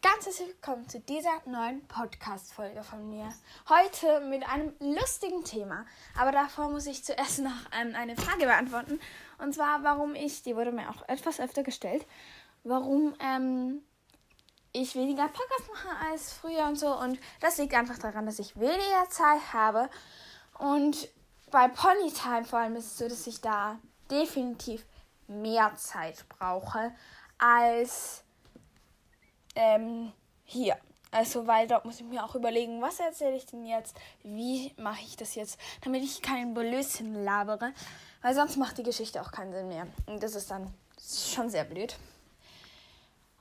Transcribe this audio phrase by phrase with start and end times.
[0.00, 3.28] Ganz herzlich willkommen zu dieser neuen Podcast-Folge von mir.
[3.68, 5.84] Heute mit einem lustigen Thema.
[6.18, 9.00] Aber davor muss ich zuerst noch eine Frage beantworten.
[9.38, 12.06] Und zwar, warum ich, die wurde mir auch etwas öfter gestellt,
[12.62, 13.82] warum ähm,
[14.72, 16.98] ich weniger Podcasts mache als früher und so.
[16.98, 19.90] Und das liegt einfach daran, dass ich weniger Zeit habe.
[20.58, 21.08] Und
[21.50, 23.78] bei Ponytime vor allem ist es so, dass ich da
[24.10, 24.86] definitiv
[25.28, 26.94] mehr Zeit brauche
[27.38, 28.23] als
[29.54, 30.12] ähm,
[30.44, 30.76] hier.
[31.10, 33.96] Also, weil dort muss ich mir auch überlegen, was erzähle ich denn jetzt?
[34.24, 35.60] Wie mache ich das jetzt?
[35.82, 37.72] Damit ich keinen Blödsinn labere.
[38.20, 39.86] Weil sonst macht die Geschichte auch keinen Sinn mehr.
[40.06, 41.96] Und das ist dann schon sehr blöd.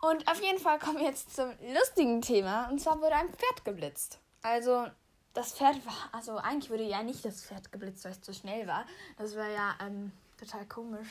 [0.00, 2.68] Und auf jeden Fall kommen wir jetzt zum lustigen Thema.
[2.70, 4.18] Und zwar wurde ein Pferd geblitzt.
[4.42, 4.86] Also,
[5.34, 8.66] das Pferd war, also eigentlich wurde ja nicht das Pferd geblitzt, weil es zu schnell
[8.66, 8.84] war.
[9.16, 11.08] Das wäre ja ähm, total komisch.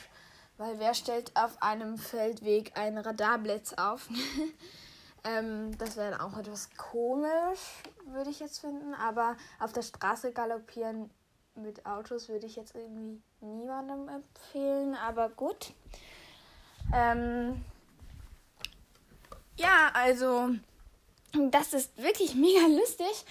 [0.58, 4.08] Weil wer stellt auf einem Feldweg einen Radarblitz auf?
[5.24, 7.60] ähm, das wäre auch etwas komisch,
[8.06, 8.94] würde ich jetzt finden.
[8.94, 11.10] Aber auf der Straße galoppieren
[11.54, 14.94] mit Autos würde ich jetzt irgendwie niemandem empfehlen.
[14.94, 15.72] Aber gut.
[16.94, 17.64] Ähm,
[19.56, 20.50] ja, also
[21.50, 23.24] das ist wirklich mega lustig,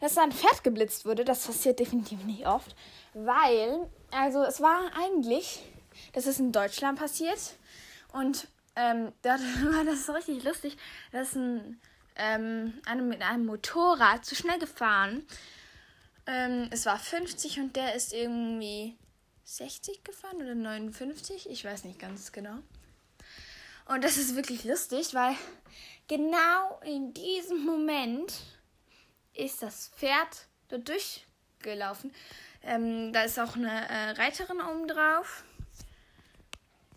[0.00, 1.24] dass da ein Pferd geblitzt wurde.
[1.24, 2.74] Das passiert definitiv nicht oft.
[3.14, 5.62] Weil, also es war eigentlich
[6.12, 7.56] das ist in Deutschland passiert.
[8.12, 9.40] Und ähm, dort
[9.74, 10.76] war das richtig lustig.
[11.12, 11.80] Da ist ein,
[12.16, 15.26] ähm, einer mit einem Motorrad zu schnell gefahren.
[16.26, 18.96] Ähm, es war 50 und der ist irgendwie
[19.44, 21.48] 60 gefahren oder 59.
[21.50, 22.58] Ich weiß nicht ganz genau.
[23.86, 25.36] Und das ist wirklich lustig, weil
[26.08, 28.32] genau in diesem Moment
[29.32, 32.12] ist das Pferd dort durchgelaufen.
[32.62, 35.44] Ähm, da ist auch eine äh, Reiterin oben drauf.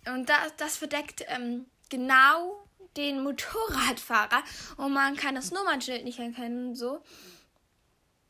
[0.05, 2.65] Und das, das verdeckt ähm, genau
[2.97, 4.43] den Motorradfahrer
[4.77, 7.01] und man kann das Nummernschild nicht erkennen und so.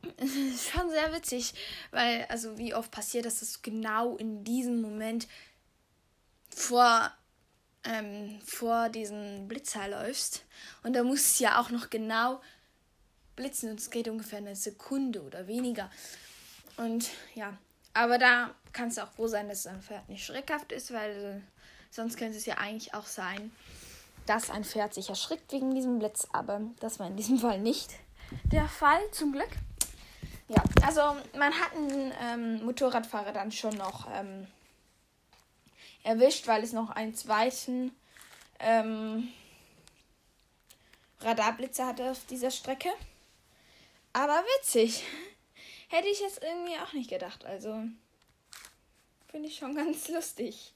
[0.15, 1.53] Es ist schon sehr witzig,
[1.91, 5.27] weil, also wie oft passiert, dass es genau in diesem Moment
[6.49, 7.11] vor,
[7.83, 10.45] ähm, vor diesen Blitzer läufst.
[10.83, 12.41] Und da muss es ja auch noch genau
[13.35, 15.91] blitzen und es geht ungefähr eine Sekunde oder weniger.
[16.77, 17.57] Und ja,
[17.93, 21.41] aber da kann es auch froh sein, dass ein Pferd nicht schreckhaft ist, weil
[21.91, 23.51] Sonst könnte es ja eigentlich auch sein,
[24.25, 26.27] dass ein Pferd sich erschrickt wegen diesem Blitz.
[26.31, 27.91] Aber das war in diesem Fall nicht
[28.51, 29.49] der Fall, zum Glück.
[30.47, 31.01] Ja, also
[31.37, 34.47] man hat einen ähm, Motorradfahrer dann schon noch ähm,
[36.03, 37.91] erwischt, weil es noch einen zweiten
[38.59, 39.29] ähm,
[41.21, 42.89] Radarblitzer hatte auf dieser Strecke.
[44.13, 45.03] Aber witzig.
[45.89, 47.45] Hätte ich jetzt irgendwie auch nicht gedacht.
[47.45, 47.83] Also
[49.27, 50.73] finde ich schon ganz lustig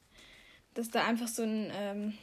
[0.74, 2.18] dass da einfach so ein ähm,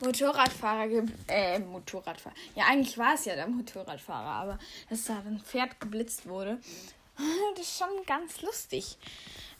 [0.00, 1.12] Motorradfahrer gibt.
[1.28, 2.34] Äh, Motorradfahrer.
[2.54, 4.58] Ja, eigentlich war es ja der Motorradfahrer, aber
[4.90, 6.58] dass da ein Pferd geblitzt wurde.
[7.56, 8.98] Das ist schon ganz lustig.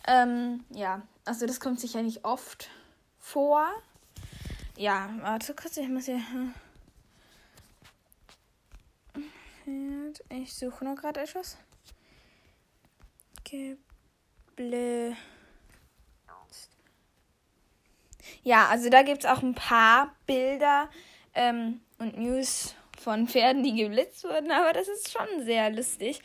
[0.06, 2.68] Ähm, ja, also das kommt sicher nicht oft
[3.18, 3.66] vor.
[4.76, 6.20] Ja, warte kurz, ich muss hier.
[10.28, 11.58] Ich suche noch gerade etwas.
[13.44, 15.16] Geble.
[18.42, 20.88] Ja, also da gibt es auch ein paar Bilder
[21.34, 26.20] ähm, und News von Pferden, die geblitzt wurden, aber das ist schon sehr lustig.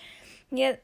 [0.51, 0.83] Jetzt.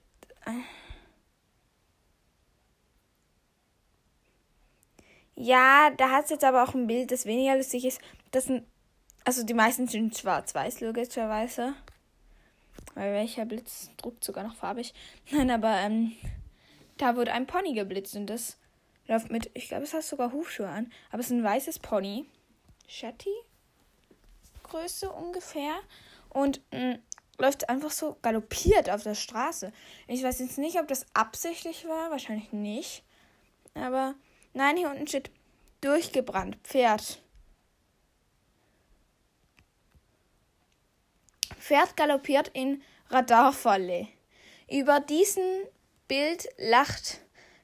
[5.35, 8.01] Ja, da hat es jetzt aber auch ein Bild, das weniger lustig ist.
[8.31, 8.66] Das sind,
[9.24, 11.75] also die meisten sind schwarz-weiß, logischerweise.
[12.95, 14.93] Weil welcher Blitz druckt sogar noch farbig.
[15.31, 16.13] Nein, aber ähm,
[16.97, 18.57] da wurde ein Pony geblitzt und das
[19.07, 22.25] läuft mit, ich glaube, es hat sogar Hufschuhe an, aber es ist ein weißes Pony.
[22.88, 23.33] Shetty
[24.63, 25.75] Größe ungefähr
[26.29, 27.00] und mh, mm,
[27.38, 29.71] läuft einfach so galoppiert auf der Straße.
[30.07, 33.03] Ich weiß jetzt nicht, ob das absichtlich war, wahrscheinlich nicht.
[33.75, 34.15] Aber
[34.53, 35.31] nein, hier unten steht
[35.81, 37.21] durchgebrannt, Pferd.
[41.67, 44.07] Pferd galoppiert in Radarfalle.
[44.71, 45.43] Über diesem
[46.07, 47.19] Bild lacht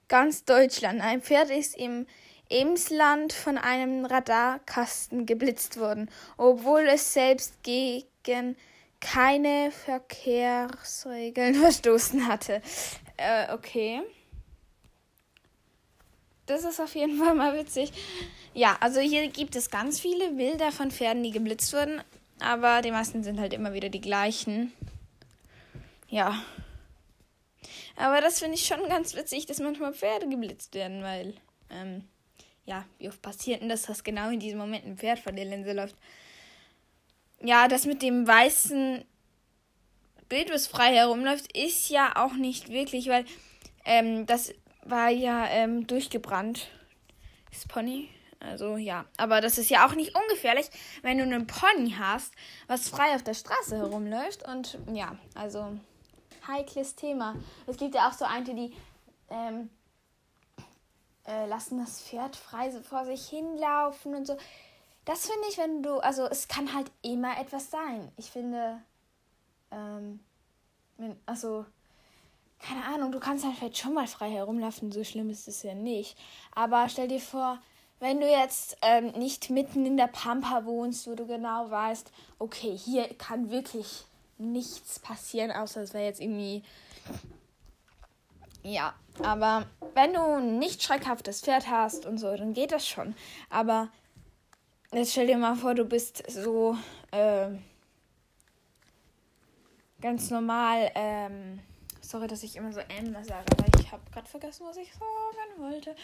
[0.10, 1.00] ganz Deutschland.
[1.00, 2.06] Ein Pferd ist im
[2.50, 8.58] Emsland von einem Radarkasten geblitzt worden, obwohl es selbst gegen
[9.00, 12.62] keine Verkehrsregeln verstoßen hatte.
[13.16, 14.02] Äh, okay.
[16.46, 17.94] Das ist auf jeden Fall mal witzig.
[18.54, 22.02] Ja, also hier gibt es ganz viele Bilder von Pferden, die geblitzt wurden,
[22.40, 24.72] aber die meisten sind halt immer wieder die gleichen.
[26.10, 26.44] Ja.
[27.96, 31.36] Aber das finde ich schon ganz witzig, dass manchmal Pferde geblitzt werden, weil,
[31.70, 32.08] ähm,
[32.66, 35.46] ja, wie oft passiert denn das, dass genau in diesem Moment ein Pferd vor der
[35.46, 35.96] Linse läuft?
[37.44, 39.04] ja, das mit dem weißen
[40.30, 43.26] Bild, was frei herumläuft, ist ja auch nicht wirklich, weil
[43.86, 44.54] ähm, das
[44.84, 46.70] war ja ähm, durchgebrannt.
[47.52, 48.10] Das Pony.
[48.44, 50.70] Also ja, aber das ist ja auch nicht ungefährlich,
[51.02, 52.34] wenn du einen Pony hast,
[52.68, 54.48] was frei auf der Straße herumläuft.
[54.48, 55.78] Und ja, also
[56.48, 57.36] heikles Thema.
[57.68, 58.74] Es gibt ja auch so eine, die
[59.30, 59.70] ähm,
[61.26, 64.38] äh, lassen das Pferd frei vor sich hinlaufen und so.
[65.06, 68.12] Das finde ich, wenn du, also es kann halt immer etwas sein.
[68.18, 68.82] Ich finde,
[69.72, 70.20] ähm,
[70.98, 71.66] wenn, also,
[72.60, 75.74] keine Ahnung, du kannst halt vielleicht schon mal frei herumlaufen, so schlimm ist es ja
[75.74, 76.18] nicht.
[76.54, 77.60] Aber stell dir vor,
[78.04, 82.76] wenn du jetzt ähm, nicht mitten in der Pampa wohnst, wo du genau weißt, okay,
[82.76, 84.04] hier kann wirklich
[84.38, 86.64] nichts passieren, außer es wäre jetzt irgendwie.
[88.62, 93.16] Ja, aber wenn du ein nicht schreckhaftes Pferd hast und so, dann geht das schon.
[93.50, 93.88] Aber
[94.92, 96.76] jetzt stell dir mal vor, du bist so
[97.12, 97.48] äh,
[100.02, 100.92] ganz normal.
[100.96, 101.62] Ähm,
[102.02, 105.72] sorry, dass ich immer so M sage, aber ich habe gerade vergessen, was ich sagen
[105.72, 105.96] wollte.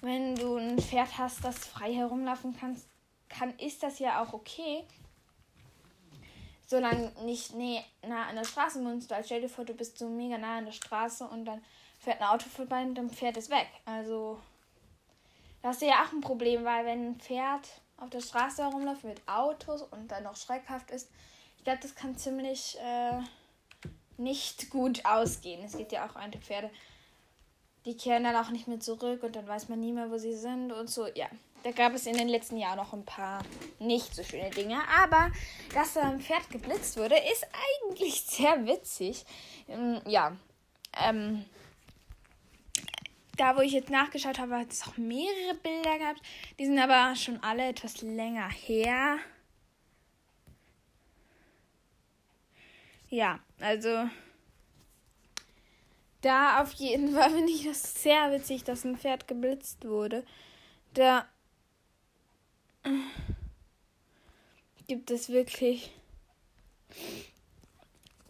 [0.00, 2.86] Wenn du ein Pferd hast, das frei herumlaufen kannst,
[3.28, 4.84] kann, ist das ja auch okay
[6.68, 9.10] solange nicht nee, nah an der Straße wohnst.
[9.10, 11.64] Weil stell dir vor, du bist so mega nah an der Straße und dann
[11.98, 13.66] fährt ein Auto vorbei und dann fährt es weg.
[13.86, 14.38] Also,
[15.62, 19.04] da hast du ja auch ein Problem, weil wenn ein Pferd auf der Straße herumläuft
[19.04, 21.10] mit Autos und dann noch schreckhaft ist,
[21.56, 23.18] ich glaube, das kann ziemlich äh,
[24.18, 25.64] nicht gut ausgehen.
[25.64, 26.70] Es gibt ja auch alte Pferde,
[27.84, 30.34] die kehren dann auch nicht mehr zurück und dann weiß man nie mehr, wo sie
[30.34, 31.06] sind und so.
[31.14, 31.28] Ja,
[31.62, 33.42] da gab es in den letzten Jahren noch ein paar
[33.78, 34.80] nicht so schöne Dinge.
[34.96, 35.30] Aber
[35.74, 37.46] dass da ein Pferd geblitzt wurde, ist
[37.94, 39.24] eigentlich sehr witzig.
[39.68, 40.36] Ähm, ja.
[41.02, 41.44] Ähm,
[43.36, 46.20] da, wo ich jetzt nachgeschaut habe, hat es auch mehrere Bilder gehabt.
[46.58, 49.18] Die sind aber schon alle etwas länger her.
[53.10, 54.08] Ja, also
[56.20, 60.24] da auf jeden Fall finde ich das sehr witzig, dass ein Pferd geblitzt wurde.
[60.94, 61.26] Da
[64.86, 65.92] gibt es wirklich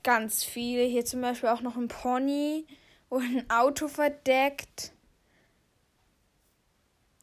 [0.03, 0.85] ganz viele.
[0.85, 2.67] Hier zum Beispiel auch noch ein Pony
[3.09, 4.93] und ein Auto verdeckt.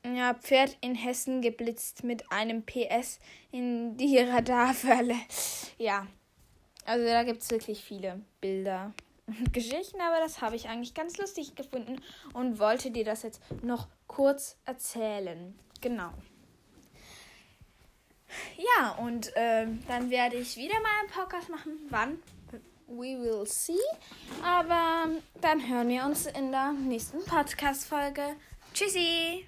[0.06, 3.20] Ja, Pferd in Hessen geblitzt mit einem PS
[3.52, 5.16] in die Radarfälle.
[5.78, 6.08] Ja,
[6.86, 8.94] also da gibt es wirklich viele Bilder
[9.52, 12.02] Geschichten, aber das habe ich eigentlich ganz lustig gefunden
[12.34, 15.58] und wollte dir das jetzt noch kurz erzählen.
[15.82, 16.12] Genau.
[18.58, 21.74] Ja, und äh, dann werde ich wieder mal einen Podcast machen.
[21.90, 22.20] Wann?
[22.88, 23.74] We will see.
[24.44, 25.10] Aber
[25.42, 28.36] dann hören wir uns in der nächsten Podcast-Folge.
[28.74, 29.48] Tschüssi!